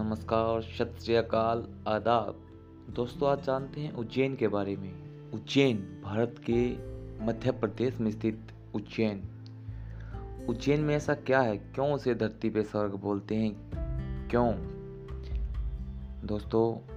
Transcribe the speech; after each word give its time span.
नमस्कार 0.00 0.62
सत 0.62 0.94
श्री 1.02 1.14
अकाल 1.14 1.84
आदाब। 1.88 2.36
दोस्तों, 2.90 3.30
आज 3.30 3.42
जानते 3.42 3.80
हैं 3.80 3.92
उज्जैन 3.92 4.36
के 4.36 4.48
बारे 4.48 4.76
में। 4.76 4.92
उज्जैन, 5.32 6.02
भारत 6.04 6.36
के 6.50 6.72
मध्य 7.24 7.50
प्रदेश 7.50 8.00
में 8.00 8.10
स्थित 8.10 8.52
उज्जैन। 8.74 9.22
उज्जैन 10.48 10.80
में 10.80 10.96
ऐसा 10.96 11.14
क्या 11.14 11.40
है? 11.40 11.56
क्यों 11.56 11.92
उसे 11.92 12.14
धरती 12.14 12.50
पे 12.50 12.62
स्वर्ग 12.62 12.90
बोलते 12.90 13.34
हैं? 13.34 13.70
क्यों? 14.28 14.54
दोस्तों, 16.26 16.92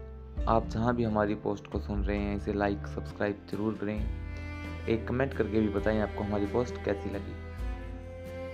आप 0.45 0.67
जहाँ 0.67 0.95
भी 0.95 1.03
हमारी 1.03 1.35
पोस्ट 1.35 1.67
को 1.67 1.79
सुन 1.79 2.03
रहे 2.03 2.17
हैं, 2.17 2.37
इसे 2.37 2.53
लाइक 2.53 2.87
सब्सक्राइब 2.87 3.47
ज़रूर 3.51 3.73
करें। 3.73 4.09
एक 4.87 5.07
कमेंट 5.07 5.33
करके 5.33 5.59
भी 5.59 5.69
बताएँ 5.69 5.99
आपको 5.99 6.23
हमारी 6.23 6.45
पोस्ट 6.45 6.75
कैसी 6.75 7.09
लगी। 7.09 7.33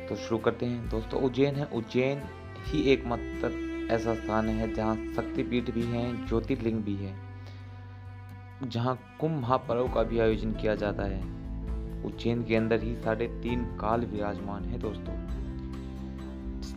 तो 0.08 0.16
शुरू 0.16 0.38
करते 0.38 0.66
हैं। 0.66 0.90
दोस्तों, 0.90 1.22
उज्जैन 1.22 1.56
है। 1.56 1.66
उज्जैन 1.66 2.22
ही 2.66 2.82
एकमात्र 2.82 3.67
ऐसा 3.92 4.16
स्थान 4.16 4.50
है 4.50 4.74
जहाँ 4.74 4.96
शक्तिपीठ 4.96 5.72
भी 5.72 5.84
हैं, 5.84 6.28
ज्योतिर्लिंग 6.28 6.84
भी 6.84 6.96
है। 6.96 7.16
जहाँ 8.64 9.00
कुंभ 9.20 9.42
महापर्व 9.42 9.88
का 9.88 10.04
भी 10.04 10.20
आयोजन 10.20 10.52
किया 10.52 10.76
जाता 10.76 11.04
है। 11.04 11.22
उज्जैन 12.06 12.44
के 12.44 12.56
अंदर 12.56 12.84
ही 12.84 12.96
साढ़े 12.96 13.28
तीन 13.28 13.64
काल 13.64 14.06
विराजमान 14.06 14.66
है 14.66 14.80
दोस्तों। 14.80 15.14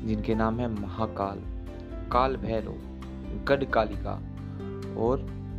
जिनके 0.07 0.35
नाम 0.35 0.61
है 0.61 0.81
महाकाल 0.81 1.43
काल 2.11 2.37
भैरव 2.37 2.75
गढ़ 3.45 3.65
कालिका 3.65 4.13
और 4.97 5.19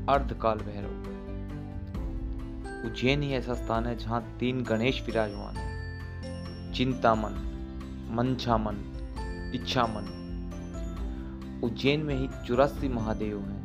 अर्धकाल 0.09 0.57
भैरव 0.57 1.01
उज्जैन 2.87 3.21
ही 3.21 3.33
ऐसा 3.33 3.53
स्थान 3.53 3.85
है 3.85 3.97
जहाँ 3.97 4.37
तीन 4.39 4.63
गणेश 4.63 5.05
विराजमान 5.05 5.55
है। 5.57 5.71
चिंतामन, 6.73 7.33
मंछामन, 8.11 8.75
इच्छामन 9.55 10.17
उज्जैन 11.63 11.99
में 11.99 12.15
ही 12.15 12.47
चौरासी 12.47 12.89
महादेव 12.89 13.39
हैं। 13.39 13.61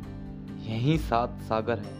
यहीं 0.63 0.97
सात 0.97 1.39
सागर 1.41 1.79
हैं। 1.79 1.97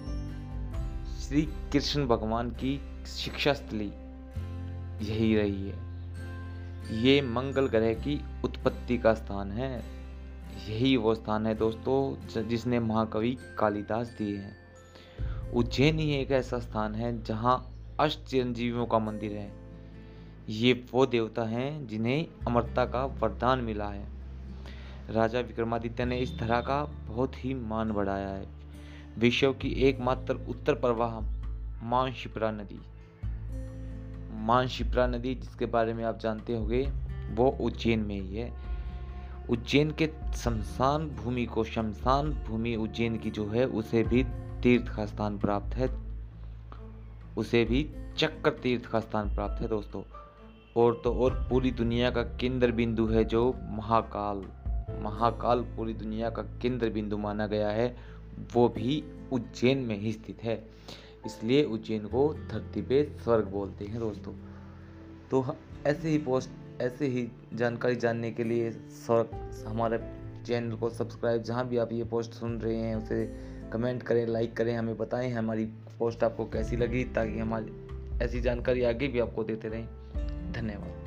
श्री 1.06 1.42
कृष्ण 1.42 2.08
भगवान 2.08 2.50
की 2.50 2.81
शिक्षा 3.08 3.53
स्थली 3.53 3.92
यही 5.06 5.36
रही 5.36 5.70
है। 5.70 5.88
ये 7.03 7.22
मंगल 7.22 7.68
ग्रह 7.68 7.94
की 7.94 8.22
उत्पत्ति 8.44 8.98
का 8.98 9.14
स्थान 9.14 9.52
है। 9.52 9.84
यही 10.70 10.98
वो 10.98 11.16
स्थान 11.16 11.48
है 11.48 11.56
दोस्तों 11.56 12.16
जिसने 12.48 12.80
महाकवि 12.80 13.38
कालिदास 13.59 14.08
दिए 14.08 14.38
हैं। 14.38 14.58
उज्जैन 15.52 16.00
ही 16.00 16.12
एक 16.12 16.31
ऐसा 16.31 16.59
स्थान 16.59 16.95
है 16.95 17.23
जहाँ 17.23 17.73
अष्ट 18.00 18.23
चिरंजीवियों 18.23 18.86
का 18.86 19.00
मंदिर 19.00 19.31
है। 19.31 19.53
ये 20.50 20.86
वो 20.92 21.06
देवता 21.06 21.44
हैं 21.44 21.88
जिन्हें 21.88 22.28
अमरता 22.48 22.86
का 22.86 23.06
वरदान 23.06 23.59
मिला 23.59 23.88
है। 23.88 24.16
राजा 25.09 25.39
विक्रमादित्य 25.39 26.05
ने 26.05 26.17
इस 26.17 26.38
धरा 26.39 26.61
का 26.61 26.83
बहुत 26.83 27.45
ही 27.45 27.53
मान 27.53 27.91
बढ़ाया 27.91 28.30
है। 28.30 28.47
विश्व 29.17 29.53
की 29.53 29.69
एकमात्र 29.69 30.36
उत्तर 30.36 30.73
प्रवाह 30.73 31.38
मान 31.86 32.13
शिप्रा 32.13 32.52
नदी। 32.52 32.81
मान 34.31 34.67
शिप्रा 34.67 35.08
नदी, 35.08 35.35
जिसके 35.35 35.66
बारे 35.66 35.94
में 35.94 36.03
आप 36.03 36.19
जानते 36.19 36.53
होंगे, 36.53 36.91
वो 37.33 37.58
उज्जैन 37.61 38.00
में 38.00 38.22
ही 38.22 38.35
है। 38.35 38.53
उज्जैन 39.50 39.91
के 39.91 40.09
शमशान 40.35 41.08
भूमि 41.08 41.45
को, 41.45 41.63
शमशान 41.63 42.31
भूमि 42.31 42.75
उज्जैन 42.75 43.17
की 43.17 43.31
जो 43.31 43.47
है, 43.47 43.66
उसे 43.66 44.03
भी 44.03 44.23
तीर्थ 44.63 44.95
का 44.95 45.05
स्थान 45.05 45.38
प्राप्त 45.38 45.75
है। 45.75 45.89
उसे 47.38 47.66
भी 47.66 47.89
चक्कर 48.17 48.52
तीर्थ 48.52 48.85
का 48.85 49.00
स्थान 49.00 49.35
प्राप्त 49.35 49.61
है, 49.61 49.67
दोस्तों। 49.67 50.03
और 50.78 51.02
तो 51.03 51.13
और 51.13 51.47
पूरी 51.50 51.72
दुनिया 51.72 52.11
का 52.11 52.23
केंद्र 52.23 52.72
बिंदु 52.72 53.05
है 53.05 53.23
जो 53.23 53.55
महाकाल। 53.61 54.66
महाकाल 55.02 55.62
पूरी 55.62 55.94
दुनिया 55.94 56.30
का 56.30 56.42
केंद्र 56.42 56.90
बिंदु 56.90 57.18
माना 57.18 57.47
गया 57.47 57.69
है, 57.69 57.97
वो 58.53 58.69
भी 58.69 59.03
उज्जैन 59.31 59.78
में 59.78 60.00
ही 60.00 60.12
स्थित 60.12 60.44
है। 60.44 60.68
इसलिए 61.25 61.63
उज्जैन 61.63 62.06
को 62.06 62.34
धरती 62.34 62.81
पे 62.81 63.18
स्वर्ग 63.24 63.46
बोलते 63.46 63.86
हैं 63.86 64.00
दोस्तों। 64.00 64.34
तो 65.31 65.56
ऐसे 65.88 66.09
ही 66.09 66.18
पोस्ट, 66.18 66.50
ऐसे 66.81 67.07
ही 67.07 67.31
जानकारी 67.53 67.96
जानने 67.96 68.31
के 68.31 68.44
लिए 68.44 68.72
स्वर्ग, 68.72 69.52
हमारे 69.68 69.97
चैनल 70.46 70.75
को 70.75 70.90
सब्सक्राइब, 70.90 71.44
जहाँ 71.44 71.68
भी 71.68 71.78
आप 71.78 71.91
ये 71.91 72.03
पोस्ट 72.03 72.31
सुन 72.31 72.62
रहे 72.62 72.75
हैं, 72.75 72.96
उसे 72.96 73.40
कमेंट 73.74 74.03
करें, 74.03 74.28
लाइक 74.28 74.57
करें, 74.57 74.75
हमें 74.75 74.97
बताएँ, 74.97 75.31
हमारी 75.31 75.66
पोस्ट 76.00 76.24
आपको 76.24 76.46
कैसी 76.46 76.78
लगी, 76.78 77.03
ताकि 77.03 77.40
हमारी, 77.40 77.88
ऐसी 78.25 78.41
जानकारी 78.41 78.84
आगे 78.84 79.07
भी 79.07 79.19
आपको 79.19 79.44
देते 79.44 79.68
रहें। 79.68 79.86
धन्यवाद। 80.52 81.06